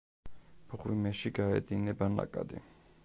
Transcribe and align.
მღვიმეში 0.71 1.31
გაედინება 1.41 2.09
ნაკადი. 2.15 2.65